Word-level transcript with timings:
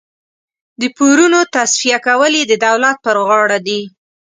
د 0.81 0.83
پورونو 0.97 1.39
تصفیه 1.55 1.97
کول 2.07 2.31
یې 2.39 2.43
د 2.47 2.53
دولت 2.65 2.97
پر 3.05 3.17
غاړه 3.27 3.59
دي. 3.67 3.81